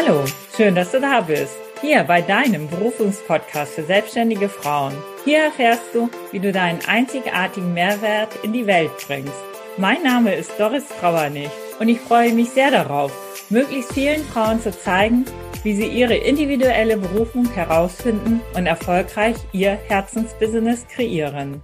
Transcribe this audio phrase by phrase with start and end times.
[0.00, 0.24] Hallo,
[0.56, 1.58] schön, dass du da bist.
[1.80, 4.94] Hier bei deinem Berufungspodcast für selbstständige Frauen.
[5.24, 9.42] Hier erfährst du, wie du deinen einzigartigen Mehrwert in die Welt bringst.
[9.76, 11.50] Mein Name ist Doris Trauernig
[11.80, 13.10] und ich freue mich sehr darauf,
[13.50, 15.24] möglichst vielen Frauen zu zeigen,
[15.64, 21.60] wie sie ihre individuelle Berufung herausfinden und erfolgreich ihr Herzensbusiness kreieren.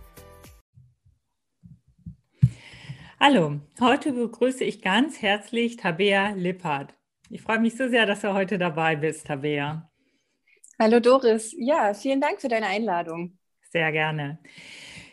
[3.20, 6.94] Hallo, heute begrüße ich ganz herzlich Tabea Lippert.
[7.30, 9.90] Ich freue mich so sehr, dass du heute dabei bist, Tabea.
[10.78, 13.38] Hallo Doris, ja, vielen Dank für deine Einladung.
[13.72, 14.38] Sehr gerne.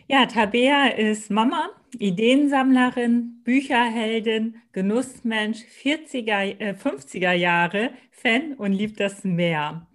[0.08, 9.24] Ja, Tabea ist Mama, Ideensammlerin, Bücherheldin, Genussmensch, 40er, äh, 50er Jahre, Fan und liebt das
[9.24, 9.88] Meer.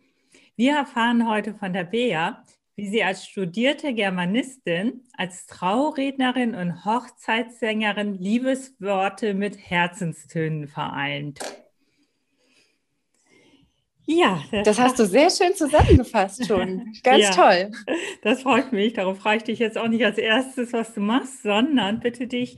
[0.56, 2.42] Wir erfahren heute von Tabea,
[2.76, 11.40] wie sie als studierte Germanistin, als Traurednerin und Hochzeitssängerin Liebesworte mit Herzenstönen vereint.
[14.08, 16.92] Ja, das, das hast du sehr schön zusammengefasst schon.
[17.02, 17.70] Ganz ja, toll.
[18.22, 18.92] Das freut mich.
[18.92, 22.56] Darauf frage ich dich jetzt auch nicht als erstes, was du machst, sondern bitte dich,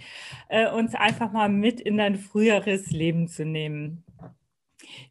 [0.48, 4.04] äh, uns einfach mal mit in dein früheres Leben zu nehmen.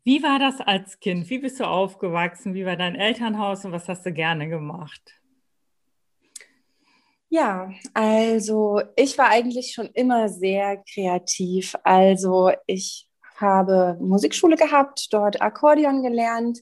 [0.04, 1.28] Wie war das als Kind?
[1.32, 2.54] Wie bist du aufgewachsen?
[2.54, 5.02] Wie war dein Elternhaus und was hast du gerne gemacht?
[7.30, 11.76] Ja, also ich war eigentlich schon immer sehr kreativ.
[11.84, 13.07] Also ich
[13.38, 16.60] habe Musikschule gehabt, dort Akkordeon gelernt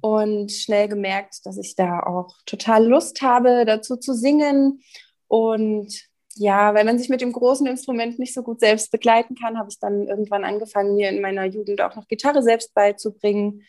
[0.00, 4.82] und schnell gemerkt, dass ich da auch total Lust habe, dazu zu singen.
[5.28, 9.58] Und ja, wenn man sich mit dem großen Instrument nicht so gut selbst begleiten kann,
[9.58, 13.62] habe ich dann irgendwann angefangen, mir in meiner Jugend auch noch Gitarre selbst beizubringen.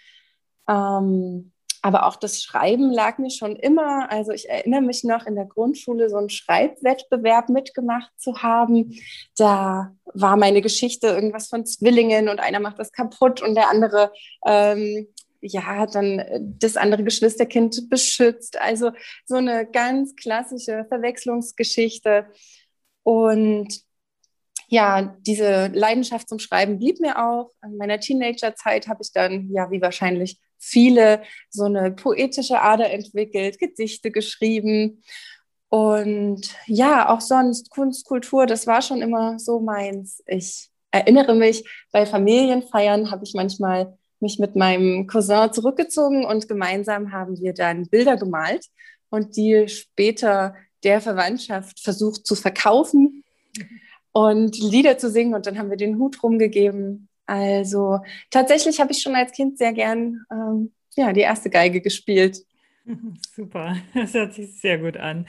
[0.70, 1.52] Ähm,
[1.82, 4.12] aber auch das Schreiben lag mir schon immer.
[4.12, 9.00] Also ich erinnere mich noch in der Grundschule so einen Schreibwettbewerb mitgemacht zu haben.
[9.36, 14.12] Da war meine Geschichte irgendwas von Zwillingen und einer macht das kaputt und der andere
[14.46, 15.08] ähm,
[15.42, 16.24] ja, dann
[16.60, 18.62] das andere Geschwisterkind beschützt.
[18.62, 18.92] Also
[19.26, 22.28] so eine ganz klassische Verwechslungsgeschichte.
[23.04, 23.82] Und
[24.68, 27.52] ja, diese Leidenschaft zum Schreiben blieb mir auch.
[27.64, 33.60] In meiner Teenagerzeit habe ich dann, ja, wie wahrscheinlich viele, so eine poetische Ader entwickelt,
[33.60, 35.04] Gedichte geschrieben.
[35.70, 40.24] Und ja, auch sonst Kunst, Kultur, das war schon immer so meins.
[40.28, 47.12] Ich erinnere mich, bei Familienfeiern habe ich manchmal mich mit meinem Cousin zurückgezogen und gemeinsam
[47.12, 48.68] haben wir dann Bilder gemalt
[49.10, 53.24] und die später der Verwandtschaft versucht zu verkaufen
[54.12, 57.08] und Lieder zu singen und dann haben wir den Hut rumgegeben.
[57.32, 62.46] Also tatsächlich habe ich schon als Kind sehr gern ähm, ja, die erste Geige gespielt.
[63.34, 65.26] Super, das hört sich sehr gut an.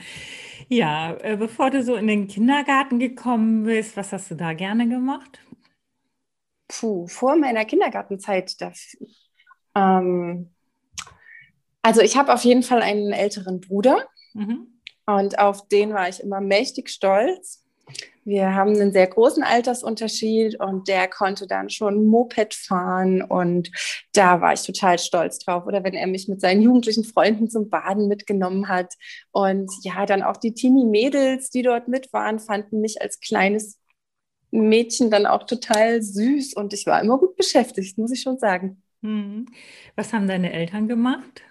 [0.67, 4.89] Ja, äh, bevor du so in den Kindergarten gekommen bist, was hast du da gerne
[4.89, 5.39] gemacht?
[6.67, 8.97] Puh, vor meiner Kindergartenzeit, das,
[9.73, 10.49] ähm,
[11.83, 14.67] also ich habe auf jeden Fall einen älteren Bruder mhm.
[15.05, 17.62] und auf den war ich immer mächtig stolz.
[18.25, 23.69] Wir haben einen sehr großen Altersunterschied und der konnte dann schon Moped fahren und
[24.13, 25.65] da war ich total stolz drauf.
[25.65, 28.93] Oder wenn er mich mit seinen jugendlichen Freunden zum Baden mitgenommen hat
[29.31, 33.79] und ja, dann auch die Teenie-Mädels, die dort mit waren, fanden mich als kleines
[34.51, 38.81] Mädchen dann auch total süß und ich war immer gut beschäftigt, muss ich schon sagen.
[39.01, 39.47] Hm.
[39.95, 41.41] Was haben deine Eltern gemacht?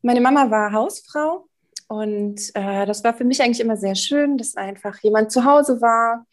[0.00, 1.46] Meine Mama war Hausfrau
[1.88, 5.80] und äh, das war für mich eigentlich immer sehr schön, dass einfach jemand zu Hause
[5.80, 6.26] war,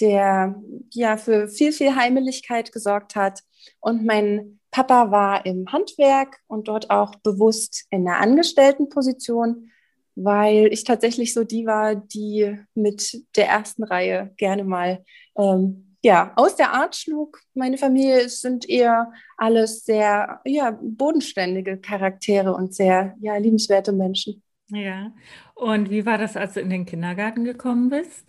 [0.00, 0.54] der
[0.90, 3.40] ja für viel, viel Heimeligkeit gesorgt hat.
[3.80, 9.70] Und mein Papa war im Handwerk und dort auch bewusst in einer Angestelltenposition
[10.14, 15.04] weil ich tatsächlich so die war, die mit der ersten Reihe gerne mal
[15.36, 17.40] ähm, ja, aus der Art schlug.
[17.54, 24.42] Meine Familie sind eher alles sehr ja, bodenständige Charaktere und sehr ja, liebenswerte Menschen.
[24.68, 25.12] Ja,
[25.54, 28.26] und wie war das, als du in den Kindergarten gekommen bist?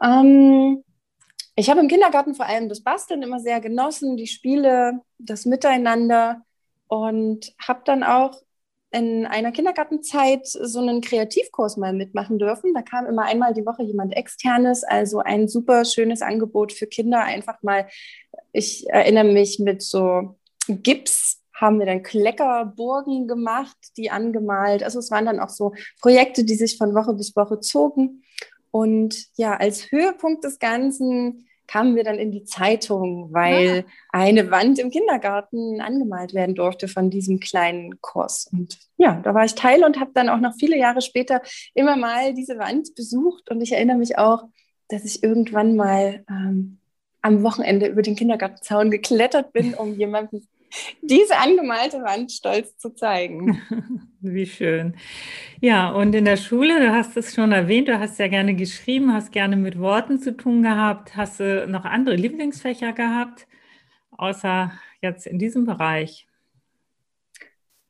[0.00, 0.84] Ähm,
[1.56, 6.42] ich habe im Kindergarten vor allem das Basteln immer sehr genossen, die Spiele, das Miteinander
[6.88, 8.40] und habe dann auch
[8.90, 12.74] in einer Kindergartenzeit so einen Kreativkurs mal mitmachen dürfen.
[12.74, 17.22] Da kam immer einmal die Woche jemand externes, also ein super schönes Angebot für Kinder.
[17.22, 17.88] Einfach mal,
[18.52, 20.38] ich erinnere mich mit so
[20.68, 24.82] Gips haben wir dann Kleckerburgen gemacht, die angemalt.
[24.82, 28.24] Also es waren dann auch so Projekte, die sich von Woche bis Woche zogen.
[28.70, 33.82] Und ja, als Höhepunkt des Ganzen kamen wir dann in die Zeitung, weil ja.
[34.10, 38.50] eine Wand im Kindergarten angemalt werden durfte von diesem kleinen Kurs.
[38.52, 41.42] Und ja, da war ich Teil und habe dann auch noch viele Jahre später
[41.74, 43.50] immer mal diese Wand besucht.
[43.50, 44.44] Und ich erinnere mich auch,
[44.88, 46.78] dass ich irgendwann mal ähm,
[47.22, 50.42] am Wochenende über den Kindergartenzaun geklettert bin, um jemandem
[51.02, 53.60] diese angemalte Wand stolz zu zeigen.
[54.20, 54.96] Wie schön.
[55.60, 59.12] Ja, und in der Schule, du hast es schon erwähnt, du hast ja gerne geschrieben,
[59.12, 61.16] hast gerne mit Worten zu tun gehabt.
[61.16, 63.46] Hast du noch andere Lieblingsfächer gehabt,
[64.12, 66.26] außer jetzt in diesem Bereich?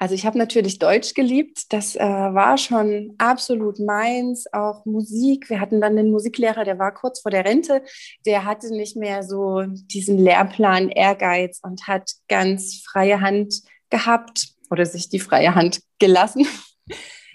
[0.03, 1.73] Also ich habe natürlich Deutsch geliebt.
[1.73, 4.53] Das äh, war schon absolut meins.
[4.53, 5.49] Auch Musik.
[5.49, 7.85] Wir hatten dann den Musiklehrer, der war kurz vor der Rente.
[8.27, 14.87] Der hatte nicht mehr so diesen Lehrplan Ehrgeiz und hat ganz freie Hand gehabt oder
[14.87, 16.49] sich die freie Hand gelassen.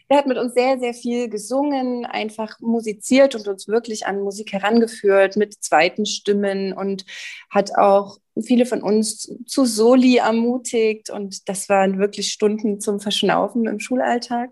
[0.10, 4.54] Er hat mit uns sehr, sehr viel gesungen, einfach musiziert und uns wirklich an Musik
[4.54, 7.06] herangeführt mit zweiten Stimmen und
[7.50, 11.10] hat auch viele von uns zu Soli ermutigt.
[11.10, 14.52] Und das waren wirklich Stunden zum Verschnaufen im Schulalltag.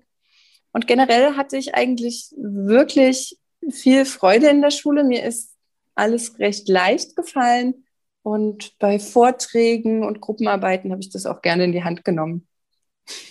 [0.74, 3.38] Und generell hatte ich eigentlich wirklich
[3.70, 5.06] viel Freude in der Schule.
[5.06, 5.56] Mir ist
[5.96, 7.86] alles recht leicht gefallen.
[8.24, 12.48] Und bei Vorträgen und Gruppenarbeiten habe ich das auch gerne in die Hand genommen.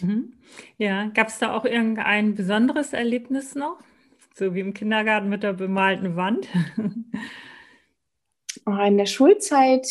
[0.01, 0.35] Mhm.
[0.79, 3.79] Ja, gab es da auch irgendein besonderes Erlebnis noch?
[4.35, 6.49] So wie im Kindergarten mit der bemalten Wand?
[8.67, 9.87] Oh, in der Schulzeit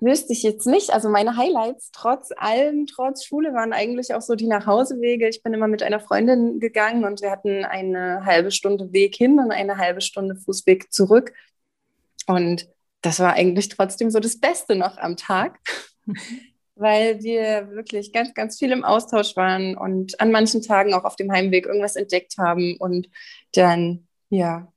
[0.00, 0.90] wüsste ich jetzt nicht.
[0.90, 5.28] Also meine Highlights trotz allem, trotz Schule waren eigentlich auch so die Nachhausewege.
[5.28, 9.38] Ich bin immer mit einer Freundin gegangen und wir hatten eine halbe Stunde Weg hin
[9.38, 11.32] und eine halbe Stunde Fußweg zurück.
[12.26, 12.68] Und
[13.02, 15.58] das war eigentlich trotzdem so das Beste noch am Tag.
[16.76, 21.16] weil wir wirklich ganz, ganz viel im Austausch waren und an manchen Tagen auch auf
[21.16, 23.08] dem Heimweg irgendwas entdeckt haben und
[23.54, 24.72] dann, ja,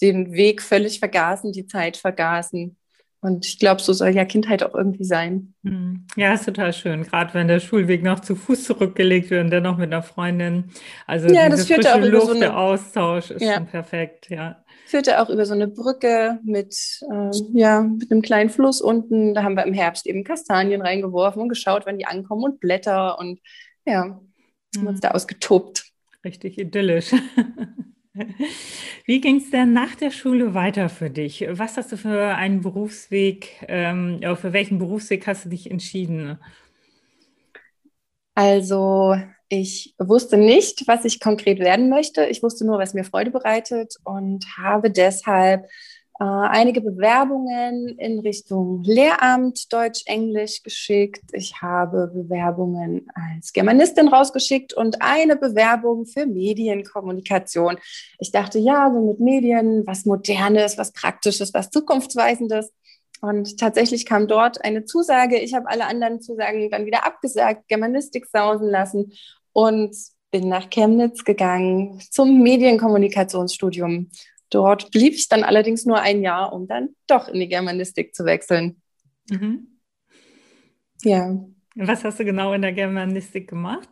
[0.00, 2.76] den Weg völlig vergaßen, die Zeit vergaßen.
[3.20, 5.54] Und ich glaube, so soll ja Kindheit auch irgendwie sein.
[5.64, 6.06] Hm.
[6.16, 7.02] Ja, ist total schön.
[7.02, 10.70] Gerade wenn der Schulweg noch zu Fuß zurückgelegt wird und dann noch mit einer Freundin.
[11.06, 13.54] Also ja, das führt auch über so eine, der Austausch ist ja.
[13.56, 18.48] schon perfekt, ja führte auch über so eine Brücke mit, ähm, ja, mit einem kleinen
[18.48, 19.34] Fluss unten.
[19.34, 23.18] Da haben wir im Herbst eben Kastanien reingeworfen und geschaut, wann die ankommen und Blätter
[23.18, 23.40] und
[23.84, 24.20] ja,
[24.76, 25.00] haben uns hm.
[25.02, 25.84] da ausgetobt.
[26.24, 27.12] Richtig idyllisch.
[29.04, 31.46] Wie ging es denn nach der Schule weiter für dich?
[31.50, 36.38] Was hast du für einen Berufsweg, ähm, für welchen Berufsweg hast du dich entschieden?
[38.34, 39.16] Also
[39.48, 42.26] ich wusste nicht, was ich konkret werden möchte.
[42.26, 45.64] Ich wusste nur, was mir Freude bereitet und habe deshalb
[46.20, 51.22] äh, einige Bewerbungen in Richtung Lehramt Deutsch, Englisch geschickt.
[51.32, 57.78] Ich habe Bewerbungen als Germanistin rausgeschickt und eine Bewerbung für Medienkommunikation.
[58.18, 62.70] Ich dachte, ja, so mit Medien, was Modernes, was Praktisches, was Zukunftsweisendes.
[63.20, 65.38] Und tatsächlich kam dort eine Zusage.
[65.38, 69.12] Ich habe alle anderen Zusagen dann wieder abgesagt, Germanistik sausen lassen
[69.52, 69.96] und
[70.30, 74.10] bin nach Chemnitz gegangen zum Medienkommunikationsstudium.
[74.50, 78.24] Dort blieb ich dann allerdings nur ein Jahr, um dann doch in die Germanistik zu
[78.24, 78.80] wechseln.
[79.30, 79.78] Mhm.
[81.02, 81.38] Ja.
[81.74, 83.88] Was hast du genau in der Germanistik gemacht?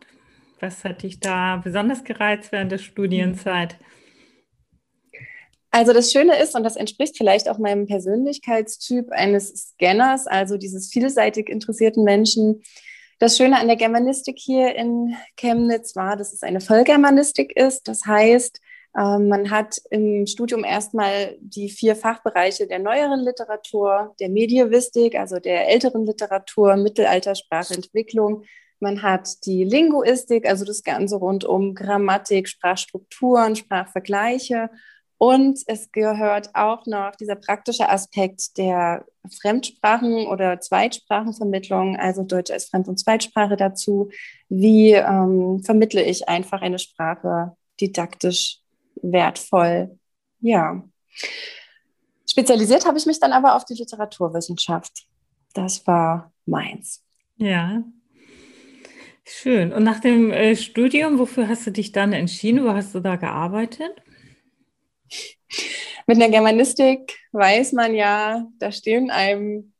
[0.59, 3.77] Was hat dich da besonders gereizt während der Studienzeit?
[5.69, 10.89] Also das Schöne ist, und das entspricht vielleicht auch meinem Persönlichkeitstyp eines Scanners, also dieses
[10.89, 12.63] vielseitig interessierten Menschen,
[13.19, 17.87] das Schöne an der Germanistik hier in Chemnitz war, dass es eine Vollgermanistik ist.
[17.87, 18.61] Das heißt,
[18.97, 25.39] ähm, man hat im Studium erstmal die vier Fachbereiche der neueren Literatur, der Medievistik, also
[25.39, 28.43] der älteren Literatur, Mittelaltersprachentwicklung.
[28.79, 34.69] Man hat die Linguistik, also das Ganze rund um Grammatik, Sprachstrukturen, Sprachvergleiche
[35.17, 39.05] und es gehört auch noch dieser praktische Aspekt der
[39.41, 44.09] Fremdsprachen- oder Zweitsprachenvermittlung, also Deutsch als Fremd- und Zweitsprache dazu.
[44.47, 48.59] Wie ähm, vermittle ich einfach eine Sprache didaktisch
[49.01, 49.97] wertvoll?
[50.39, 50.83] Ja.
[52.29, 55.07] Spezialisiert habe ich mich dann aber auf die Literaturwissenschaft.
[55.53, 57.03] Das war meins.
[57.37, 57.83] Ja.
[59.25, 59.73] Schön.
[59.73, 62.63] Und nach dem äh, Studium, wofür hast du dich dann entschieden?
[62.63, 63.91] Wo hast du da gearbeitet?
[66.07, 69.73] Mit der Germanistik weiß man ja, da stehen einem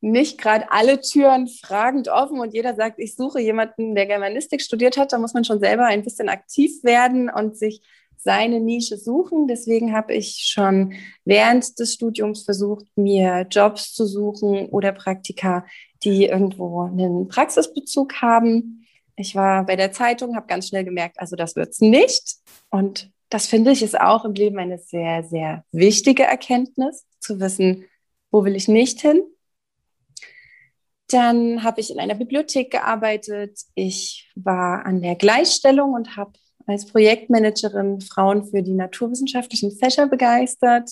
[0.00, 4.96] nicht gerade alle Türen fragend offen und jeder sagt, ich suche jemanden, der Germanistik studiert
[4.96, 5.12] hat.
[5.12, 7.82] Da muss man schon selber ein bisschen aktiv werden und sich
[8.18, 9.46] seine Nische suchen.
[9.46, 10.94] Deswegen habe ich schon
[11.24, 15.64] während des Studiums versucht, mir Jobs zu suchen oder Praktika,
[16.02, 18.86] die irgendwo einen Praxisbezug haben.
[19.14, 22.38] Ich war bei der Zeitung, habe ganz schnell gemerkt, also das wird es nicht.
[22.70, 27.84] Und das finde ich ist auch im Leben eine sehr, sehr wichtige Erkenntnis, zu wissen,
[28.30, 29.24] wo will ich nicht hin.
[31.08, 33.58] Dann habe ich in einer Bibliothek gearbeitet.
[33.74, 36.34] Ich war an der Gleichstellung und habe
[36.68, 40.90] als Projektmanagerin Frauen für die naturwissenschaftlichen Fächer begeistert.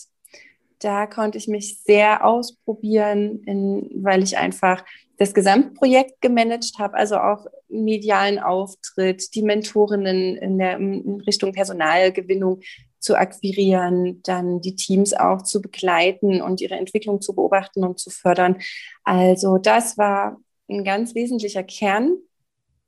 [0.81, 4.85] da konnte ich mich sehr ausprobieren, in, weil ich einfach
[5.17, 12.61] das Gesamtprojekt gemanagt habe, also auch medialen Auftritt, die Mentorinnen in, der, in Richtung Personalgewinnung
[12.99, 18.11] zu akquirieren, dann die Teams auch zu begleiten und ihre Entwicklung zu beobachten und zu
[18.11, 18.61] fördern.
[19.03, 22.17] Also das war ein ganz wesentlicher Kern,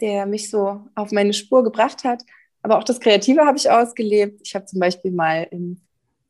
[0.00, 2.22] der mich so auf meine Spur gebracht hat.
[2.62, 4.40] Aber auch das Kreative habe ich ausgelebt.
[4.44, 5.80] Ich habe zum Beispiel mal im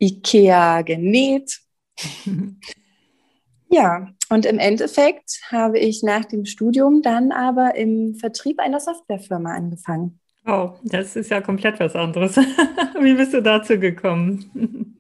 [0.01, 1.61] IKEA genäht.
[3.75, 9.53] ja, und im Endeffekt habe ich nach dem Studium dann aber im Vertrieb einer Softwarefirma
[9.53, 10.21] angefangen.
[10.47, 12.37] Oh, das ist ja komplett was anderes.
[13.01, 14.95] Wie bist du dazu gekommen?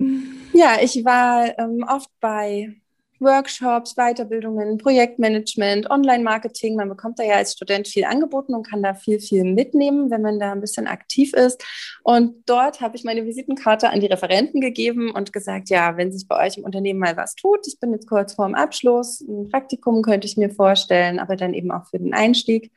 [0.53, 2.75] ja, ich war ähm, oft bei
[3.25, 6.77] Workshops, Weiterbildungen, Projektmanagement, Online-Marketing.
[6.77, 10.23] Man bekommt da ja als Student viel angeboten und kann da viel, viel mitnehmen, wenn
[10.23, 11.65] man da ein bisschen aktiv ist.
[12.03, 16.29] Und dort habe ich meine Visitenkarte an die Referenten gegeben und gesagt, ja, wenn sich
[16.29, 20.03] bei euch im Unternehmen mal was tut, ich bin jetzt kurz vorm Abschluss, ein Praktikum
[20.03, 22.71] könnte ich mir vorstellen, aber dann eben auch für den Einstieg.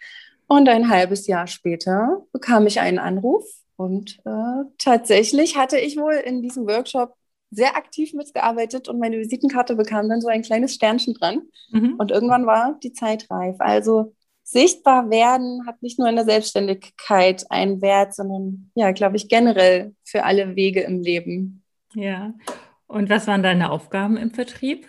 [0.47, 3.43] Und ein halbes Jahr später bekam ich einen Anruf
[3.75, 7.15] und äh, tatsächlich hatte ich wohl in diesem Workshop
[7.49, 11.43] sehr aktiv mitgearbeitet und meine Visitenkarte bekam dann so ein kleines Sternchen dran.
[11.71, 11.95] Mhm.
[11.97, 13.55] Und irgendwann war die Zeit reif.
[13.59, 14.13] Also
[14.43, 19.95] sichtbar werden hat nicht nur in der Selbstständigkeit einen Wert, sondern ja, glaube ich, generell
[20.03, 21.63] für alle Wege im Leben.
[21.93, 22.33] Ja.
[22.87, 24.87] Und was waren deine Aufgaben im Vertrieb?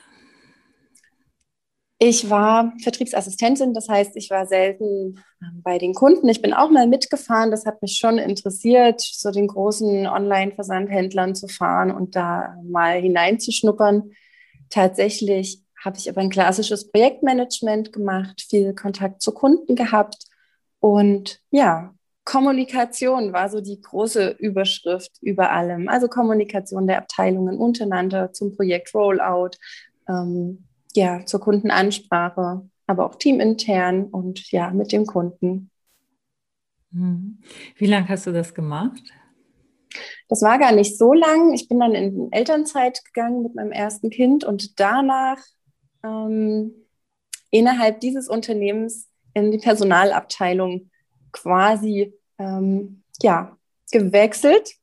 [2.01, 6.29] Ich war Vertriebsassistentin, das heißt, ich war selten ähm, bei den Kunden.
[6.29, 11.49] Ich bin auch mal mitgefahren, das hat mich schon interessiert, so den großen Online-Versandhändlern zu
[11.49, 14.13] fahren und da mal hineinzuschnuppern.
[14.71, 20.25] Tatsächlich habe ich aber ein klassisches Projektmanagement gemacht, viel Kontakt zu Kunden gehabt
[20.81, 25.89] und ja, Kommunikation war so die große Überschrift über allem.
[25.89, 29.53] Also Kommunikation der Abteilungen untereinander zum Projekt Rollout,
[30.09, 30.68] ähm,
[30.99, 35.71] ja, zur Kundenansprache, aber auch teamintern und ja, mit dem Kunden.
[36.91, 37.39] Mhm.
[37.77, 39.03] Wie lange hast du das gemacht?
[40.29, 41.55] Das war gar nicht so lang.
[41.55, 45.39] Ich bin dann in Elternzeit gegangen mit meinem ersten Kind und danach
[46.03, 46.73] ähm,
[47.51, 50.91] innerhalb dieses Unternehmens in die Personalabteilung
[51.33, 53.57] quasi ähm, ja,
[53.93, 54.75] gewechselt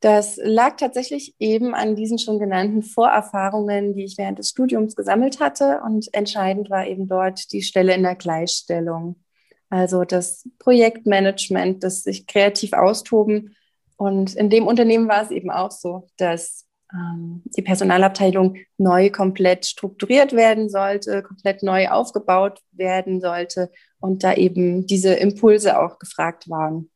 [0.00, 5.40] das lag tatsächlich eben an diesen schon genannten Vorerfahrungen, die ich während des Studiums gesammelt
[5.40, 5.80] hatte.
[5.84, 9.16] Und entscheidend war eben dort die Stelle in der Gleichstellung.
[9.70, 13.56] Also das Projektmanagement, das sich kreativ austoben.
[13.96, 19.66] Und in dem Unternehmen war es eben auch so, dass ähm, die Personalabteilung neu komplett
[19.66, 26.48] strukturiert werden sollte, komplett neu aufgebaut werden sollte und da eben diese Impulse auch gefragt
[26.48, 26.88] waren.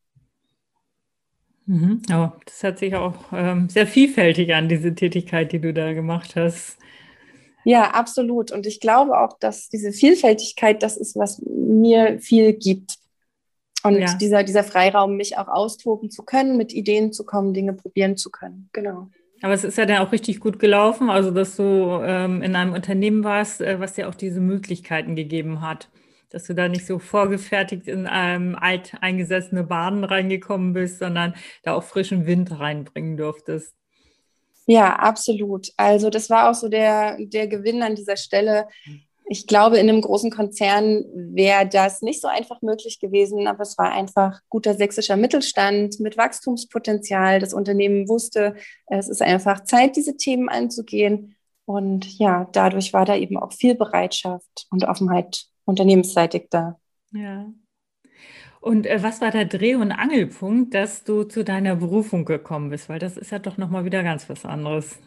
[1.67, 2.03] Mhm.
[2.13, 6.37] Oh, das hört sich auch ähm, sehr vielfältig an, diese Tätigkeit, die du da gemacht
[6.37, 6.79] hast.
[7.65, 8.51] Ja, absolut.
[8.51, 12.97] Und ich glaube auch, dass diese Vielfältigkeit das ist, was mir viel gibt.
[13.85, 14.15] Und ja.
[14.15, 18.31] dieser, dieser Freiraum, mich auch austoben zu können, mit Ideen zu kommen, Dinge probieren zu
[18.31, 18.69] können.
[18.73, 19.09] Genau.
[19.43, 22.75] Aber es ist ja dann auch richtig gut gelaufen, also dass du ähm, in einem
[22.75, 25.89] Unternehmen warst, äh, was dir auch diese Möglichkeiten gegeben hat
[26.33, 31.85] dass du da nicht so vorgefertigt in ähm, alteingesessene Baden reingekommen bist, sondern da auch
[31.85, 33.75] frischen Wind reinbringen durftest.
[34.67, 35.69] Ja, absolut.
[35.77, 38.69] Also das war auch so der, der Gewinn an dieser Stelle.
[39.29, 43.77] Ich glaube, in einem großen Konzern wäre das nicht so einfach möglich gewesen, aber es
[43.79, 47.41] war einfach guter sächsischer Mittelstand mit Wachstumspotenzial.
[47.41, 48.55] Das Unternehmen wusste,
[48.87, 51.35] es ist einfach Zeit, diese Themen anzugehen.
[51.65, 56.79] Und ja, dadurch war da eben auch viel Bereitschaft und Offenheit unternehmensseitig da.
[57.13, 57.53] Ja.
[58.61, 62.89] Und äh, was war der Dreh- und Angelpunkt, dass du zu deiner Berufung gekommen bist?
[62.89, 64.99] Weil das ist ja doch nochmal wieder ganz was anderes.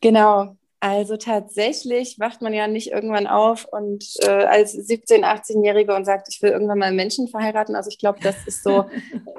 [0.00, 0.56] Genau.
[0.80, 6.28] Also tatsächlich wacht man ja nicht irgendwann auf und äh, als 17-, 18-Jährige und sagt,
[6.30, 7.74] ich will irgendwann mal Menschen verheiraten.
[7.74, 8.86] Also ich glaube, das ist so,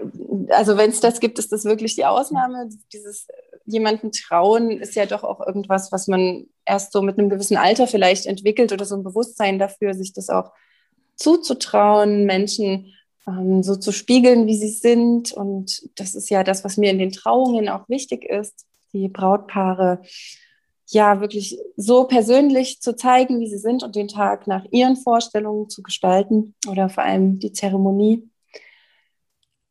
[0.50, 2.70] also wenn es das gibt, ist das wirklich die Ausnahme.
[2.92, 3.28] Dieses
[3.66, 7.88] jemanden trauen ist ja doch auch irgendwas, was man erst so mit einem gewissen Alter
[7.88, 10.52] vielleicht entwickelt oder so ein Bewusstsein dafür, sich das auch
[11.16, 12.94] zuzutrauen, Menschen
[13.28, 15.32] ähm, so zu spiegeln, wie sie sind.
[15.32, 20.02] Und das ist ja das, was mir in den Trauungen auch wichtig ist, die Brautpaare
[20.90, 25.70] ja wirklich so persönlich zu zeigen, wie sie sind und den Tag nach ihren Vorstellungen
[25.70, 28.30] zu gestalten oder vor allem die Zeremonie.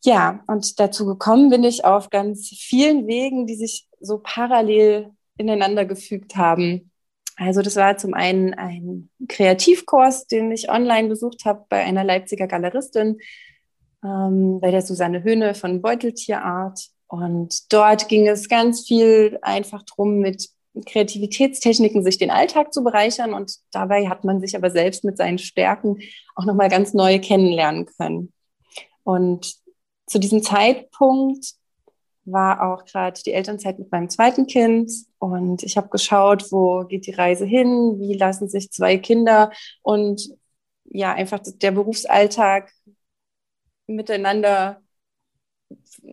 [0.04, 5.84] Ja, und dazu gekommen bin ich auf ganz vielen Wegen, die sich so parallel ineinander
[5.84, 6.90] gefügt haben.
[7.36, 12.46] Also das war zum einen ein Kreativkurs, den ich online besucht habe bei einer Leipziger
[12.46, 13.18] Galeristin,
[14.02, 16.80] ähm, bei der Susanne Höhne von Beuteltierart.
[17.08, 20.48] Und dort ging es ganz viel einfach drum, mit
[20.84, 23.34] Kreativitätstechniken sich den Alltag zu bereichern.
[23.34, 25.98] Und dabei hat man sich aber selbst mit seinen Stärken
[26.34, 28.32] auch nochmal ganz neu kennenlernen können.
[29.04, 29.54] Und
[30.06, 31.54] zu diesem Zeitpunkt
[32.26, 37.06] war auch gerade die Elternzeit mit meinem zweiten Kind und ich habe geschaut, wo geht
[37.06, 39.52] die Reise hin, wie lassen sich zwei Kinder
[39.82, 40.28] und
[40.84, 42.72] ja, einfach der Berufsalltag
[43.86, 44.80] miteinander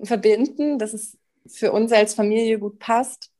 [0.03, 1.17] verbinden, dass es
[1.47, 3.31] für uns als Familie gut passt.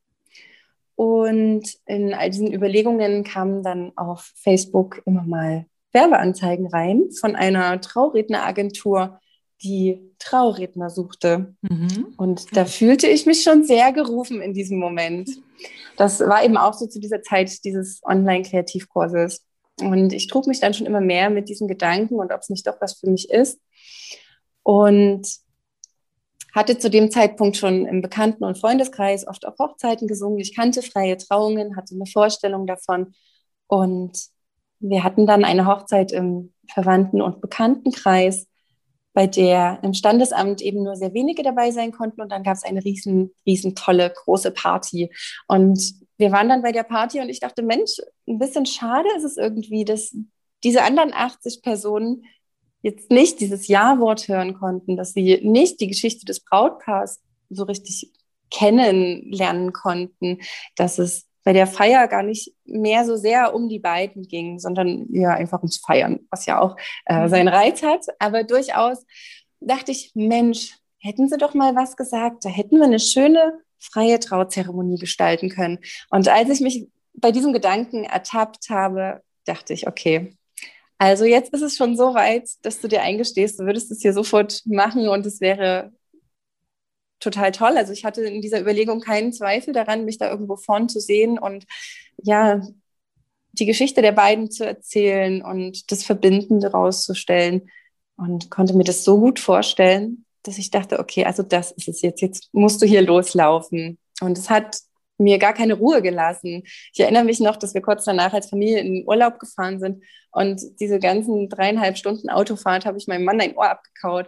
[0.95, 7.79] Und in all diesen Überlegungen kamen dann auf Facebook immer mal Werbeanzeigen rein von einer
[7.81, 9.19] Trauredneragentur,
[9.63, 11.55] die Trauredner suchte.
[11.62, 12.13] Mhm.
[12.17, 15.29] Und da fühlte ich mich schon sehr gerufen in diesem Moment.
[15.98, 19.46] Das war eben auch so zu dieser Zeit dieses Online-Kreativkurses.
[19.82, 22.67] Und ich trug mich dann schon immer mehr mit diesen Gedanken und ob es nicht
[22.67, 23.60] doch was für mich ist.
[24.63, 25.27] Und
[26.53, 30.39] hatte zu dem Zeitpunkt schon im Bekannten- und Freundeskreis oft auf Hochzeiten gesungen.
[30.39, 33.13] Ich kannte freie Trauungen, hatte eine Vorstellung davon.
[33.67, 34.20] Und
[34.79, 38.48] wir hatten dann eine Hochzeit im Verwandten- und Bekanntenkreis,
[39.13, 42.22] bei der im Standesamt eben nur sehr wenige dabei sein konnten.
[42.22, 45.12] Und dann gab es eine riesen, riesen tolle, große Party.
[45.48, 49.24] Und wir waren dann bei der Party und ich dachte, Mensch, ein bisschen schade ist
[49.24, 50.15] es irgendwie, dass
[50.63, 52.24] diese anderen 80 Personen
[52.82, 58.12] jetzt nicht dieses Ja-Wort hören konnten, dass sie nicht die Geschichte des Brautpaars so richtig
[58.50, 60.39] kennenlernen konnten,
[60.75, 65.05] dass es bei der Feier gar nicht mehr so sehr um die beiden ging, sondern
[65.09, 67.29] ja einfach ums Feiern, was ja auch äh, mhm.
[67.29, 68.05] seinen Reiz hat.
[68.19, 69.05] Aber durchaus
[69.59, 74.19] dachte ich, Mensch, hätten sie doch mal was gesagt, da hätten wir eine schöne freie
[74.19, 75.79] Trauzeremonie gestalten können.
[76.09, 80.35] Und als ich mich bei diesem Gedanken ertappt habe, dachte ich, okay,
[80.97, 84.13] also jetzt ist es schon so weit, dass du dir eingestehst, du würdest es hier
[84.13, 85.91] sofort machen und es wäre
[87.23, 87.77] total toll.
[87.77, 91.39] Also ich hatte in dieser Überlegung keinen Zweifel daran, mich da irgendwo vorn zu sehen
[91.39, 91.65] und
[92.21, 92.61] ja,
[93.53, 97.69] die Geschichte der beiden zu erzählen und das Verbindende rauszustellen
[98.15, 102.01] und konnte mir das so gut vorstellen, dass ich dachte, okay, also das ist es
[102.01, 103.97] jetzt, jetzt musst du hier loslaufen.
[104.21, 104.77] Und es hat
[105.17, 106.63] mir gar keine Ruhe gelassen.
[106.93, 110.03] Ich erinnere mich noch, dass wir kurz danach als Familie in den Urlaub gefahren sind
[110.31, 114.27] und diese ganzen dreieinhalb Stunden Autofahrt habe ich meinem Mann ein Ohr abgekaut,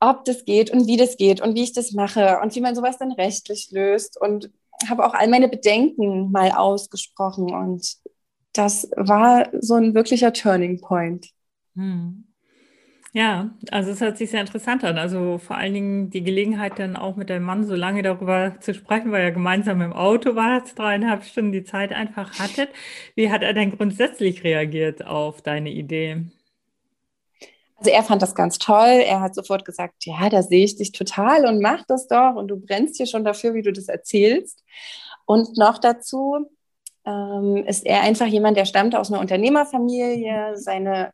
[0.00, 2.74] ob das geht und wie das geht und wie ich das mache und wie man
[2.74, 4.50] sowas dann rechtlich löst und
[4.88, 7.96] habe auch all meine Bedenken mal ausgesprochen und
[8.52, 11.28] das war so ein wirklicher Turning Point.
[11.74, 12.24] Hm.
[13.14, 14.98] Ja, also es hört sich sehr interessant an.
[14.98, 18.74] Also vor allen Dingen die Gelegenheit dann auch mit deinem Mann so lange darüber zu
[18.74, 22.68] sprechen, weil er gemeinsam im Auto war, dreieinhalb Stunden die Zeit einfach hattet.
[23.14, 26.26] Wie hat er denn grundsätzlich reagiert auf deine Idee?
[27.78, 29.02] Also er fand das ganz toll.
[29.06, 32.34] Er hat sofort gesagt, ja, da sehe ich dich total und mach das doch.
[32.34, 34.64] Und du brennst hier schon dafür, wie du das erzählst.
[35.26, 36.50] Und noch dazu
[37.06, 40.56] ähm, ist er einfach jemand, der stammt aus einer Unternehmerfamilie.
[40.56, 41.12] Seine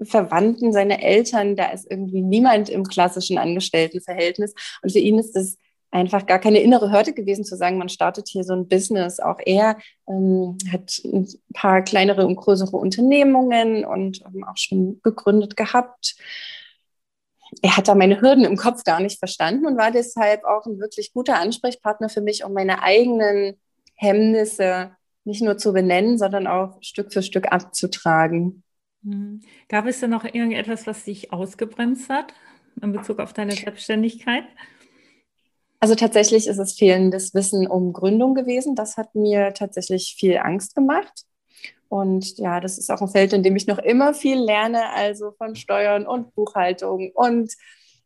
[0.00, 4.54] Verwandten, seine Eltern, da ist irgendwie niemand im klassischen Angestelltenverhältnis.
[4.82, 5.58] Und für ihn ist es
[5.90, 9.20] einfach gar keine innere Hürde gewesen zu sagen, man startet hier so ein Business.
[9.20, 15.56] Auch er ähm, hat ein paar kleinere und größere Unternehmungen und ähm, auch schon gegründet
[15.56, 16.16] gehabt.
[17.62, 20.78] Er hat da meine Hürden im Kopf gar nicht verstanden und war deshalb auch ein
[20.78, 23.58] wirklich guter Ansprechpartner für mich, um meine eigenen
[23.94, 24.92] Hemmnisse
[25.24, 28.62] nicht nur zu benennen, sondern auch Stück für Stück abzutragen.
[29.02, 29.40] Mhm.
[29.68, 32.34] Gab es denn noch irgendetwas, was dich ausgebremst hat
[32.80, 34.44] in Bezug auf deine Selbstständigkeit?
[35.80, 38.74] Also tatsächlich ist es fehlendes Wissen um Gründung gewesen.
[38.74, 41.24] Das hat mir tatsächlich viel Angst gemacht.
[41.88, 45.32] Und ja, das ist auch ein Feld, in dem ich noch immer viel lerne, also
[45.32, 47.10] von Steuern und Buchhaltung.
[47.14, 47.54] Und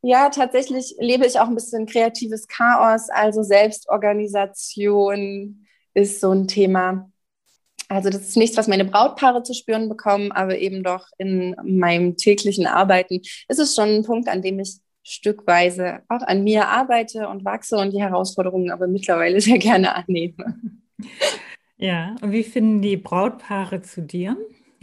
[0.03, 7.11] ja, tatsächlich lebe ich auch ein bisschen kreatives Chaos, also Selbstorganisation ist so ein Thema.
[7.89, 12.17] Also das ist nichts, was meine Brautpaare zu spüren bekommen, aber eben doch in meinem
[12.17, 17.29] täglichen Arbeiten ist es schon ein Punkt, an dem ich stückweise auch an mir arbeite
[17.29, 20.59] und wachse und die Herausforderungen aber mittlerweile sehr gerne annehme.
[21.77, 24.37] Ja, und wie finden die Brautpaare zu dir?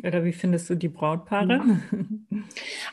[0.03, 1.62] Oder wie findest du die Brautpaare?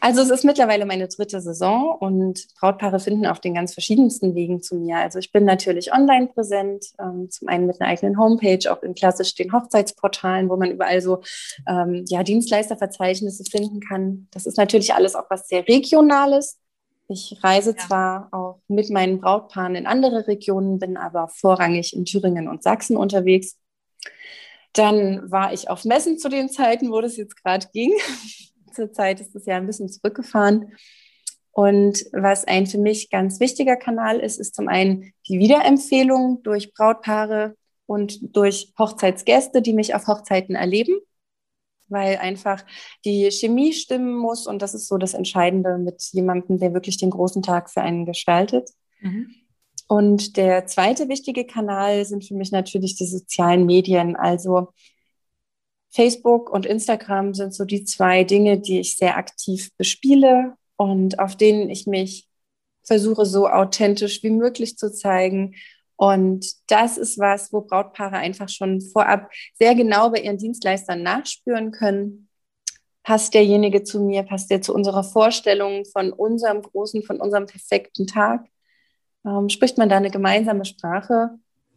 [0.00, 4.60] Also es ist mittlerweile meine dritte Saison und Brautpaare finden auf den ganz verschiedensten Wegen
[4.60, 4.98] zu mir.
[4.98, 8.94] Also ich bin natürlich online präsent, ähm, zum einen mit einer eigenen Homepage, auch in
[8.94, 11.22] klassisch den Hochzeitsportalen, wo man überall so
[11.68, 14.28] ähm, ja, Dienstleisterverzeichnisse finden kann.
[14.32, 16.58] Das ist natürlich alles auch was sehr Regionales.
[17.08, 17.76] Ich reise ja.
[17.76, 22.96] zwar auch mit meinen Brautpaaren in andere Regionen, bin aber vorrangig in Thüringen und Sachsen
[22.96, 23.58] unterwegs.
[24.72, 27.92] Dann war ich auf Messen zu den Zeiten, wo das jetzt gerade ging.
[28.74, 30.72] Zurzeit ist das ja ein bisschen zurückgefahren.
[31.52, 36.74] Und was ein für mich ganz wichtiger Kanal ist, ist zum einen die Wiederempfehlung durch
[36.74, 40.98] Brautpaare und durch Hochzeitsgäste, die mich auf Hochzeiten erleben,
[41.88, 42.64] weil einfach
[43.04, 47.10] die Chemie stimmen muss und das ist so das Entscheidende mit jemandem, der wirklich den
[47.10, 48.70] großen Tag für einen gestaltet.
[49.00, 49.30] Mhm.
[49.88, 54.68] Und der zweite wichtige Kanal sind für mich natürlich die sozialen Medien, also
[55.90, 61.36] Facebook und Instagram sind so die zwei Dinge, die ich sehr aktiv bespiele und auf
[61.36, 62.28] denen ich mich
[62.82, 65.54] versuche, so authentisch wie möglich zu zeigen.
[65.96, 71.72] Und das ist was, wo Brautpaare einfach schon vorab sehr genau bei ihren Dienstleistern nachspüren
[71.72, 72.28] können.
[73.02, 74.22] Passt derjenige zu mir?
[74.22, 78.44] Passt der zu unserer Vorstellung von unserem großen, von unserem perfekten Tag?
[79.24, 81.30] Ähm, spricht man da eine gemeinsame Sprache?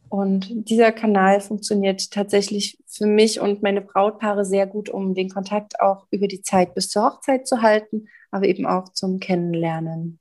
[0.09, 5.79] Und dieser Kanal funktioniert tatsächlich für mich und meine Brautpaare sehr gut, um den Kontakt
[5.79, 10.19] auch über die Zeit bis zur Hochzeit zu halten, aber eben auch zum Kennenlernen.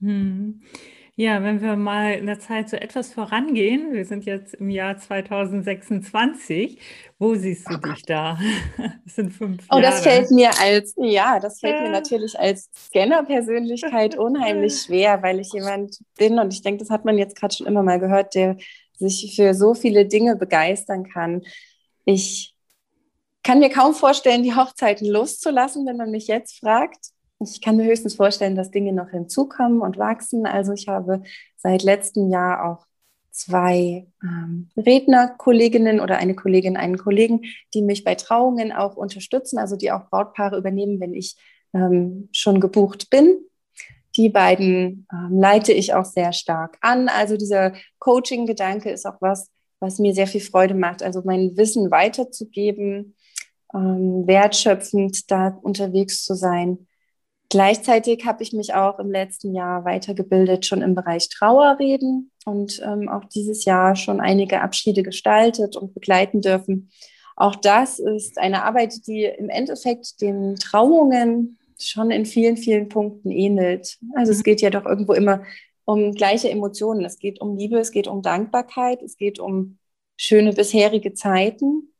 [0.00, 0.62] Hm.
[1.16, 4.98] Ja, wenn wir mal in der Zeit so etwas vorangehen, wir sind jetzt im Jahr
[4.98, 6.80] 2026,
[7.20, 8.36] wo siehst du dich da?
[9.04, 9.78] Das sind fünf Jahre.
[9.78, 11.82] Oh, das fällt mir als, ja, das fällt ja.
[11.82, 17.04] mir natürlich als Scanner-Persönlichkeit unheimlich schwer, weil ich jemand bin und ich denke, das hat
[17.04, 18.56] man jetzt gerade schon immer mal gehört, der
[18.98, 21.42] sich für so viele Dinge begeistern kann.
[22.04, 22.56] Ich
[23.44, 27.13] kann mir kaum vorstellen, die Hochzeiten loszulassen, wenn man mich jetzt fragt.
[27.50, 30.46] Ich kann mir höchstens vorstellen, dass Dinge noch hinzukommen und wachsen.
[30.46, 31.22] Also ich habe
[31.56, 32.86] seit letztem Jahr auch
[33.30, 37.42] zwei ähm, Rednerkolleginnen oder eine Kollegin, einen Kollegen,
[37.74, 41.36] die mich bei Trauungen auch unterstützen, also die auch Brautpaare übernehmen, wenn ich
[41.74, 43.38] ähm, schon gebucht bin.
[44.16, 47.08] Die beiden ähm, leite ich auch sehr stark an.
[47.08, 51.02] Also dieser Coaching-Gedanke ist auch was, was mir sehr viel Freude macht.
[51.02, 53.16] Also mein Wissen weiterzugeben,
[53.74, 56.86] ähm, wertschöpfend da unterwegs zu sein.
[57.54, 63.08] Gleichzeitig habe ich mich auch im letzten Jahr weitergebildet, schon im Bereich Trauerreden und ähm,
[63.08, 66.90] auch dieses Jahr schon einige Abschiede gestaltet und begleiten dürfen.
[67.36, 73.30] Auch das ist eine Arbeit, die im Endeffekt den Trauungen schon in vielen, vielen Punkten
[73.30, 73.98] ähnelt.
[74.16, 74.42] Also es mhm.
[74.42, 75.44] geht ja doch irgendwo immer
[75.84, 77.04] um gleiche Emotionen.
[77.04, 79.78] Es geht um Liebe, es geht um Dankbarkeit, es geht um
[80.16, 81.94] schöne bisherige Zeiten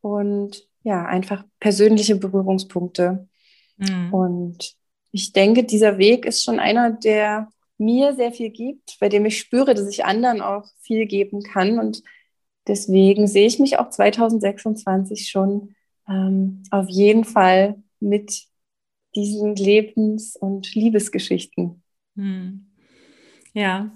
[0.00, 3.28] und ja, einfach persönliche Berührungspunkte.
[3.76, 4.14] Mhm.
[4.14, 4.77] Und
[5.12, 9.38] ich denke, dieser Weg ist schon einer, der mir sehr viel gibt, bei dem ich
[9.38, 11.78] spüre, dass ich anderen auch viel geben kann.
[11.78, 12.02] Und
[12.66, 15.74] deswegen sehe ich mich auch 2026 schon
[16.08, 18.48] ähm, auf jeden Fall mit
[19.14, 21.82] diesen Lebens- und Liebesgeschichten.
[22.16, 22.66] Hm.
[23.54, 23.90] Ja,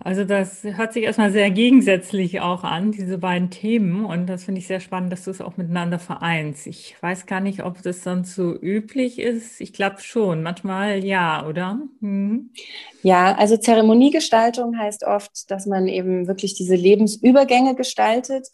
[0.00, 4.04] also das hört sich erstmal sehr gegensätzlich auch an, diese beiden Themen.
[4.04, 6.66] Und das finde ich sehr spannend, dass du es auch miteinander vereinst.
[6.66, 9.60] Ich weiß gar nicht, ob das sonst so üblich ist.
[9.60, 11.80] Ich glaube schon, manchmal ja, oder?
[12.00, 12.50] Mhm.
[13.02, 18.48] Ja, also Zeremoniegestaltung heißt oft, dass man eben wirklich diese Lebensübergänge gestaltet.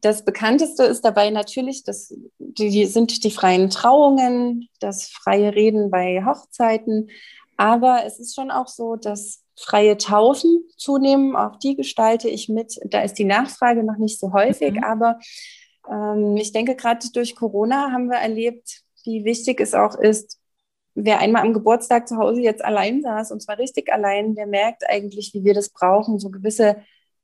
[0.00, 6.24] Das bekannteste ist dabei natürlich, das die, sind die freien Trauungen, das freie Reden bei
[6.24, 7.10] Hochzeiten.
[7.56, 11.36] Aber es ist schon auch so, dass freie Taufen zunehmen.
[11.36, 12.78] Auch die gestalte ich mit.
[12.86, 14.84] Da ist die Nachfrage noch nicht so häufig, mhm.
[14.84, 15.18] aber
[15.90, 20.40] ähm, ich denke, gerade durch Corona haben wir erlebt, wie wichtig es auch ist,
[20.94, 24.88] wer einmal am Geburtstag zu Hause jetzt allein saß, und zwar richtig allein, der merkt
[24.88, 26.76] eigentlich, wie wir das brauchen, so gewisse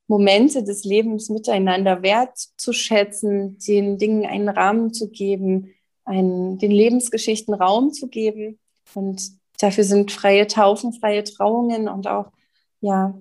[0.09, 5.73] Momente des Lebens miteinander wertzuschätzen, den Dingen einen Rahmen zu geben,
[6.05, 8.59] einen, den Lebensgeschichten Raum zu geben.
[8.95, 12.33] Und dafür sind freie Taufen, freie Trauungen und auch
[12.81, 13.19] ja,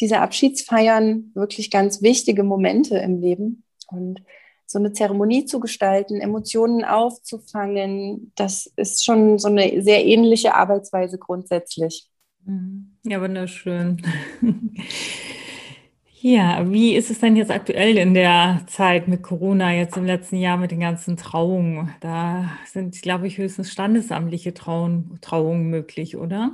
[0.00, 3.64] diese Abschiedsfeiern wirklich ganz wichtige Momente im Leben.
[3.88, 4.22] Und
[4.66, 11.18] so eine Zeremonie zu gestalten, Emotionen aufzufangen, das ist schon so eine sehr ähnliche Arbeitsweise
[11.18, 12.08] grundsätzlich.
[12.44, 12.98] Mhm.
[13.04, 14.02] Ja, wunderschön.
[16.20, 20.36] Ja, wie ist es denn jetzt aktuell in der Zeit mit Corona, jetzt im letzten
[20.36, 21.94] Jahr mit den ganzen Trauungen?
[22.00, 26.50] Da sind, glaube ich, höchstens standesamtliche Trauungen, Trauungen möglich, oder?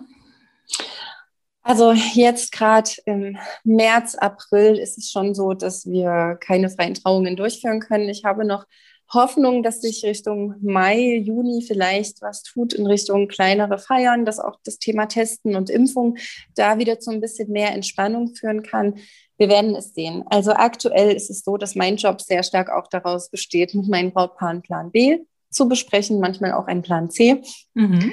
[1.63, 7.37] Also jetzt gerade im März, April ist es schon so, dass wir keine freien Trauungen
[7.37, 8.11] durchführen können.
[8.11, 8.67] Ich habe noch
[9.13, 14.59] Hoffnung, dass sich Richtung Mai, Juni vielleicht was tut in Richtung kleinere Feiern, dass auch
[14.65, 16.17] das Thema Testen und Impfung
[16.55, 18.95] da wieder zu ein bisschen mehr Entspannung führen kann.
[19.37, 20.25] Wir werden es sehen.
[20.29, 24.13] Also aktuell ist es so, dass mein Job sehr stark auch daraus besteht, mit meinen
[24.13, 25.19] Brautpaaren Plan B
[25.51, 27.43] zu besprechen, manchmal auch einen Plan C.
[27.75, 28.13] Mhm.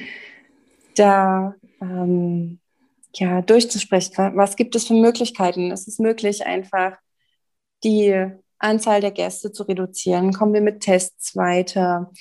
[0.96, 2.60] Da ähm,
[3.16, 5.72] ja, durchzusprechen, was gibt es für Möglichkeiten?
[5.72, 6.98] Es ist möglich, einfach
[7.84, 8.32] die
[8.64, 10.34] Anzahl der Gäste zu reduzieren.
[10.34, 12.12] Kommen wir mit Tests weiter?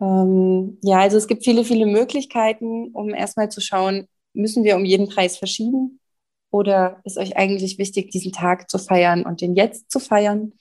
[0.00, 4.84] Ähm, ja, also es gibt viele, viele Möglichkeiten, um erstmal zu schauen, müssen wir um
[4.84, 6.00] jeden Preis verschieben
[6.50, 10.52] oder ist euch eigentlich wichtig, diesen Tag zu feiern und den jetzt zu feiern?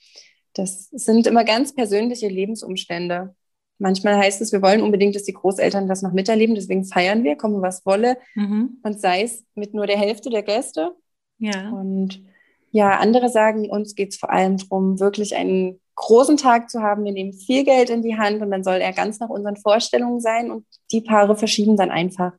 [0.54, 3.36] Das sind immer ganz persönliche Lebensumstände.
[3.78, 7.36] Manchmal heißt es, wir wollen unbedingt, dass die Großeltern das noch miterleben, deswegen feiern wir,
[7.36, 8.18] komme was wolle.
[8.36, 8.80] Mhm.
[8.84, 10.92] Und sei es mit nur der Hälfte der Gäste.
[11.40, 11.72] Ja.
[11.72, 12.24] Und
[12.72, 17.04] ja, andere sagen, uns geht es vor allem darum, wirklich einen großen Tag zu haben.
[17.04, 20.22] Wir nehmen viel Geld in die Hand und dann soll er ganz nach unseren Vorstellungen
[20.22, 22.32] sein und die Paare verschieben dann einfach.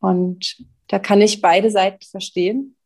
[0.00, 2.76] Und da kann ich beide Seiten verstehen.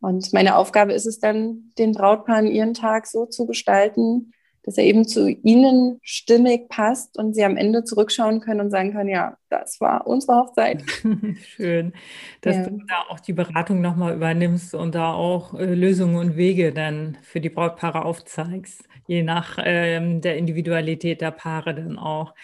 [0.00, 4.32] Und meine Aufgabe ist es dann, den Brautpaaren ihren Tag so zu gestalten,
[4.66, 8.92] dass er eben zu ihnen stimmig passt und sie am Ende zurückschauen können und sagen
[8.92, 10.82] können, ja, das war unsere Hochzeit.
[11.46, 11.92] Schön,
[12.40, 12.68] dass ja.
[12.68, 17.16] du da auch die Beratung nochmal übernimmst und da auch äh, Lösungen und Wege dann
[17.22, 22.34] für die Brautpaare aufzeigst, je nach ähm, der Individualität der Paare dann auch.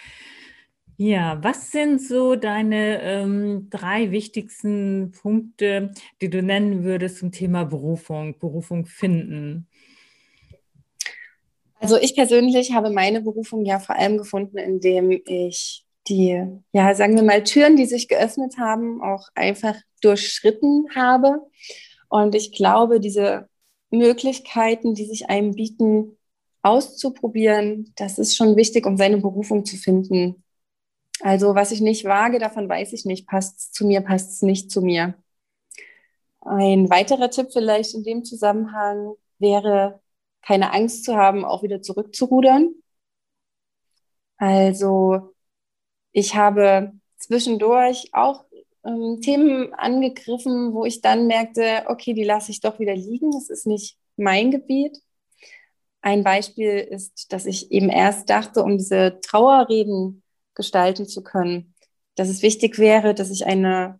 [0.95, 7.65] Ja, was sind so deine ähm, drei wichtigsten Punkte, die du nennen würdest zum Thema
[7.65, 9.67] Berufung, Berufung finden?
[11.83, 16.41] Also ich persönlich habe meine Berufung ja vor allem gefunden, indem ich die,
[16.71, 21.41] ja, sagen wir mal, Türen, die sich geöffnet haben, auch einfach durchschritten habe.
[22.07, 23.49] Und ich glaube, diese
[23.91, 26.17] Möglichkeiten, die sich einem bieten,
[26.61, 30.41] auszuprobieren, das ist schon wichtig, um seine Berufung zu finden.
[31.19, 34.41] Also was ich nicht wage, davon weiß ich nicht, passt es zu mir, passt es
[34.41, 35.15] nicht zu mir.
[36.39, 39.99] Ein weiterer Tipp vielleicht in dem Zusammenhang wäre,
[40.45, 42.75] keine Angst zu haben, auch wieder zurückzurudern.
[44.37, 45.33] Also
[46.11, 48.45] ich habe zwischendurch auch
[48.85, 53.31] ähm, Themen angegriffen, wo ich dann merkte, okay, die lasse ich doch wieder liegen.
[53.31, 54.99] Das ist nicht mein Gebiet.
[56.01, 60.21] Ein Beispiel ist, dass ich eben erst dachte, um diese Trauerreden
[60.53, 61.73] gestalten zu können,
[62.15, 63.99] dass es wichtig wäre, dass ich eine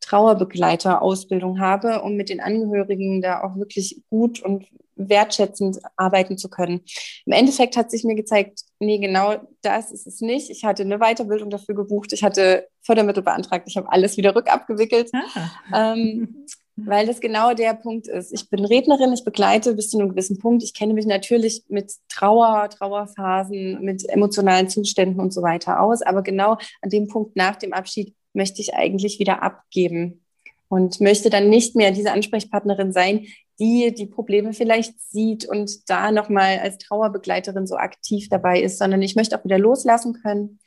[0.00, 6.82] Trauerbegleiterausbildung habe, um mit den Angehörigen da auch wirklich gut und wertschätzend arbeiten zu können.
[7.26, 10.50] Im Endeffekt hat sich mir gezeigt, nee, genau das ist es nicht.
[10.50, 15.10] Ich hatte eine Weiterbildung dafür gebucht, ich hatte Fördermittel beantragt, ich habe alles wieder rückabgewickelt.
[15.12, 15.92] Ah.
[15.94, 18.32] Ähm, weil das genau der Punkt ist.
[18.32, 20.62] Ich bin Rednerin, ich begleite bis zu einem gewissen Punkt.
[20.64, 26.02] Ich kenne mich natürlich mit Trauer, Trauerphasen, mit emotionalen Zuständen und so weiter aus.
[26.02, 30.24] Aber genau an dem Punkt nach dem Abschied möchte ich eigentlich wieder abgeben
[30.68, 33.26] und möchte dann nicht mehr diese Ansprechpartnerin sein,
[33.58, 39.02] die die Probleme vielleicht sieht und da nochmal als Trauerbegleiterin so aktiv dabei ist, sondern
[39.02, 40.58] ich möchte auch wieder loslassen können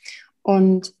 [0.42, 0.94] und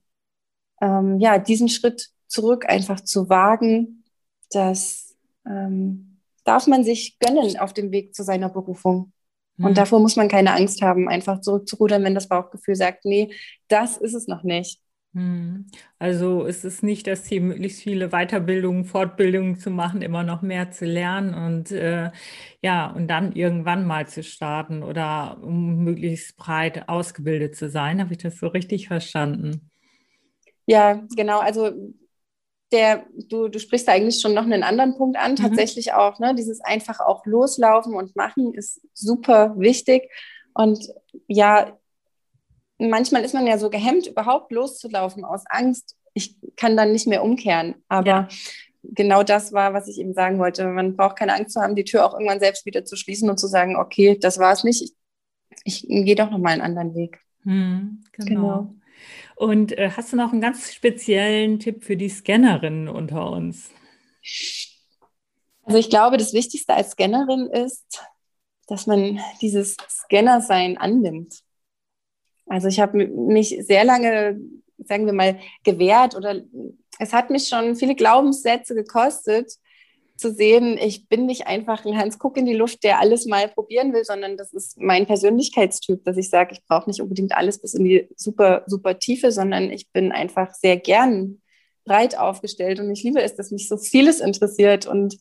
[0.80, 4.04] ähm, ja, diesen Schritt zurück einfach zu wagen,
[4.50, 9.12] das ähm, darf man sich gönnen auf dem Weg zu seiner Berufung.
[9.58, 9.74] Und mhm.
[9.74, 13.32] davor muss man keine Angst haben, einfach zurückzurudern, wenn das Bauchgefühl sagt, nee,
[13.66, 14.80] das ist es noch nicht.
[15.14, 15.66] Hm.
[15.98, 20.70] Also es ist nicht das Ziel, möglichst viele Weiterbildungen, Fortbildungen zu machen, immer noch mehr
[20.70, 22.10] zu lernen und äh,
[22.60, 28.00] ja, und dann irgendwann mal zu starten oder um möglichst breit ausgebildet zu sein.
[28.00, 29.70] Habe ich das so richtig verstanden?
[30.66, 31.38] Ja, genau.
[31.38, 31.72] Also
[32.70, 35.36] der, du, du sprichst eigentlich schon noch einen anderen Punkt an, mhm.
[35.36, 36.34] tatsächlich auch, ne?
[36.34, 40.10] Dieses einfach auch loslaufen und machen ist super wichtig.
[40.52, 40.86] Und
[41.28, 41.77] ja,
[42.78, 45.96] manchmal ist man ja so gehemmt, überhaupt loszulaufen aus Angst.
[46.14, 47.76] Ich kann dann nicht mehr umkehren.
[47.88, 48.28] Aber ja.
[48.82, 50.66] genau das war, was ich eben sagen wollte.
[50.66, 53.38] Man braucht keine Angst zu haben, die Tür auch irgendwann selbst wieder zu schließen und
[53.38, 54.94] zu sagen, okay, das war es nicht.
[55.64, 57.20] Ich, ich gehe doch nochmal einen anderen Weg.
[57.42, 58.28] Hm, genau.
[58.28, 58.74] genau.
[59.36, 63.70] Und äh, hast du noch einen ganz speziellen Tipp für die Scannerinnen unter uns?
[65.62, 68.02] Also ich glaube, das Wichtigste als Scannerin ist,
[68.66, 71.42] dass man dieses Scannersein annimmt.
[72.48, 74.40] Also ich habe mich sehr lange,
[74.78, 76.42] sagen wir mal, gewehrt oder
[76.98, 79.52] es hat mich schon viele Glaubenssätze gekostet,
[80.18, 83.48] zu sehen, ich bin nicht einfach ein Hans Kuck in die Luft, der alles mal
[83.48, 87.60] probieren will, sondern das ist mein Persönlichkeitstyp, dass ich sage, ich brauche nicht unbedingt alles
[87.60, 91.40] bis in die super, super Tiefe, sondern ich bin einfach sehr gern
[91.84, 95.18] breit aufgestellt und ich liebe es, dass mich so vieles interessiert und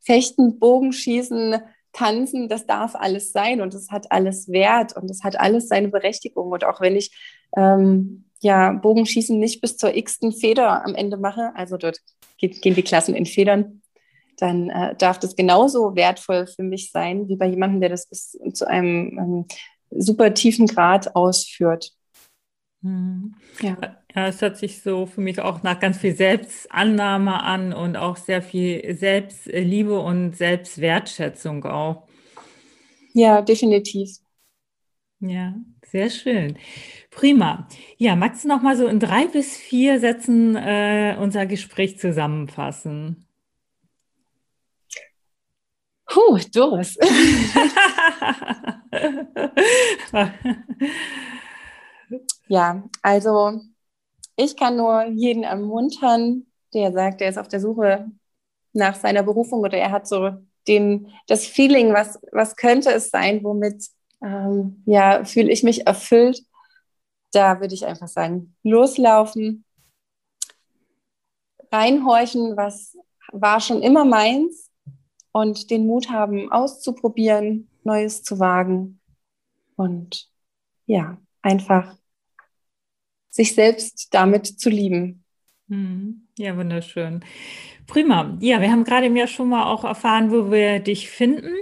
[0.00, 1.60] Fechten, Bogenschießen,
[1.92, 5.88] tanzen, das darf alles sein und es hat alles Wert und es hat alles seine
[5.88, 6.50] Berechtigung.
[6.50, 7.10] Und auch wenn ich
[7.56, 11.98] ähm, ja Bogenschießen nicht bis zur x-ten Feder am Ende mache, also dort
[12.38, 13.82] gehen die Klassen in Federn,
[14.38, 18.38] dann äh, darf das genauso wertvoll für mich sein, wie bei jemandem, der das bis
[18.54, 19.46] zu einem ähm,
[19.90, 21.92] super tiefen Grad ausführt.
[22.80, 23.34] Mhm.
[23.60, 23.76] Ja.
[24.14, 28.16] Ja, es hört sich so für mich auch nach ganz viel Selbstannahme an und auch
[28.16, 32.08] sehr viel Selbstliebe und Selbstwertschätzung auch.
[33.12, 34.18] Ja, definitiv.
[35.20, 35.54] Ja,
[35.86, 36.58] sehr schön.
[37.10, 37.68] Prima.
[37.98, 43.26] Ja, magst du noch mal so in drei bis vier Sätzen äh, unser Gespräch zusammenfassen?
[46.06, 46.96] Puh, Doris.
[52.48, 53.60] ja, also
[54.40, 58.10] ich kann nur jeden ermuntern, der sagt, er ist auf der Suche
[58.72, 60.32] nach seiner Berufung oder er hat so
[60.68, 63.88] den, das Feeling, was, was könnte es sein, womit
[64.22, 66.44] ähm, ja, fühle ich mich erfüllt.
[67.32, 69.64] Da würde ich einfach sagen, loslaufen,
[71.72, 72.96] reinhorchen, was
[73.32, 74.70] war schon immer meins
[75.32, 79.00] und den Mut haben, auszuprobieren, Neues zu wagen
[79.76, 80.28] und
[80.86, 81.96] ja, einfach
[83.30, 85.24] sich selbst damit zu lieben.
[85.68, 86.26] Hm.
[86.36, 87.24] Ja, wunderschön.
[87.86, 88.36] Prima.
[88.40, 91.54] Ja, wir haben gerade ja schon mal auch erfahren, wo wir dich finden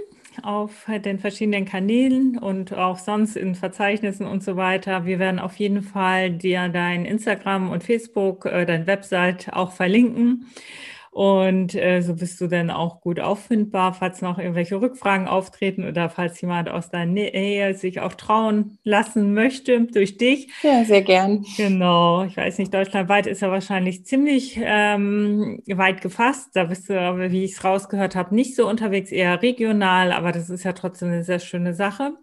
[0.43, 5.05] auf den verschiedenen Kanälen und auch sonst in Verzeichnissen und so weiter.
[5.05, 10.45] Wir werden auf jeden Fall dir dein Instagram und Facebook, äh, deine Website auch verlinken.
[11.11, 16.09] Und äh, so bist du dann auch gut auffindbar, falls noch irgendwelche Rückfragen auftreten oder
[16.09, 20.49] falls jemand aus deiner Nähe sich auch trauen lassen möchte durch dich.
[20.61, 21.45] Ja, sehr gern.
[21.57, 22.23] Genau.
[22.23, 26.49] Ich weiß nicht, deutschlandweit ist er wahrscheinlich ziemlich ähm, weit gefasst.
[26.53, 30.31] Da bist du aber, wie ich es rausgehört habe, nicht so unterwegs, eher regional, aber
[30.31, 32.13] das ist ja trotzdem eine sehr schöne Sache.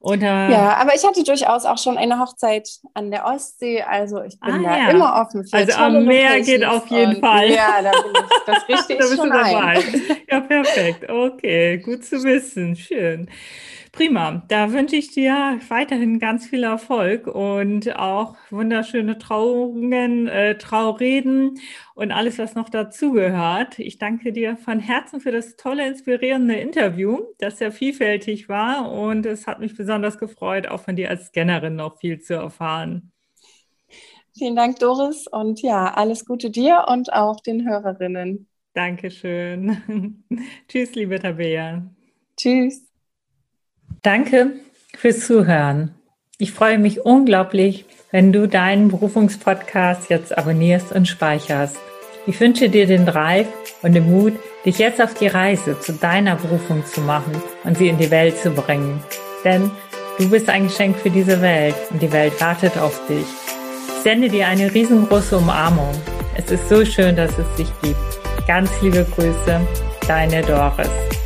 [0.00, 4.38] Äh, ja, aber ich hatte durchaus auch schon eine Hochzeit an der Ostsee, also ich
[4.38, 4.90] bin ah, da ja.
[4.90, 7.50] immer offen für Also am Meer geht auf jeden Fall.
[7.50, 9.82] Ja, da bin ich, das richte ich schon ein.
[10.30, 11.10] Ja, perfekt.
[11.10, 12.76] Okay, gut zu wissen.
[12.76, 13.28] Schön.
[13.92, 14.42] Prima.
[14.48, 21.58] Da wünsche ich dir weiterhin ganz viel Erfolg und auch wunderschöne Trauungen, äh, Traureden
[21.94, 23.78] und alles, was noch dazugehört.
[23.78, 29.26] Ich danke dir von Herzen für das tolle, inspirierende Interview, das sehr vielfältig war und
[29.26, 33.12] es hat mich besonders gefreut, auch von dir als Scannerin noch viel zu erfahren.
[34.36, 35.26] Vielen Dank, Doris.
[35.26, 38.48] Und ja, alles Gute dir und auch den Hörerinnen.
[38.74, 40.24] Dankeschön.
[40.68, 41.82] Tschüss, liebe Tabea.
[42.36, 42.87] Tschüss.
[44.02, 44.52] Danke
[44.96, 45.94] fürs Zuhören.
[46.38, 51.76] Ich freue mich unglaublich, wenn du deinen Berufungspodcast jetzt abonnierst und speicherst.
[52.26, 53.48] Ich wünsche dir den Drive
[53.82, 57.32] und den Mut, dich jetzt auf die Reise zu deiner Berufung zu machen
[57.64, 59.02] und sie in die Welt zu bringen.
[59.44, 59.70] Denn
[60.18, 63.26] du bist ein Geschenk für diese Welt und die Welt wartet auf dich.
[63.88, 65.90] Ich sende dir eine riesengroße Umarmung.
[66.36, 68.46] Es ist so schön, dass es dich gibt.
[68.46, 69.60] Ganz liebe Grüße,
[70.06, 71.17] deine Doris.